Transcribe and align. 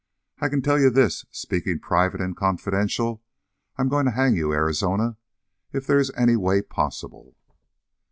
I 0.39 0.49
can 0.49 0.63
tell 0.63 0.79
you 0.79 0.89
this, 0.89 1.27
speaking 1.29 1.77
private 1.77 2.21
and 2.21 2.35
confidential, 2.35 3.21
I'm 3.77 3.87
going 3.87 4.05
to 4.05 4.11
hang 4.11 4.35
you, 4.35 4.51
Arizona, 4.51 5.15
if 5.73 5.85
there's 5.85 6.09
any 6.17 6.35
way 6.35 6.63
possible!" 6.63 7.35